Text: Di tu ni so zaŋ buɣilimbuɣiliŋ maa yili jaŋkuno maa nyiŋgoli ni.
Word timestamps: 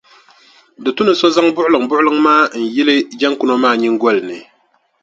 Di 0.83 0.89
tu 0.95 1.01
ni 1.05 1.13
so 1.19 1.27
zaŋ 1.35 1.47
buɣilimbuɣiliŋ 1.55 2.17
maa 2.25 2.43
yili 2.75 2.95
jaŋkuno 3.19 3.53
maa 3.63 3.75
nyiŋgoli 3.81 4.21
ni. 4.29 4.37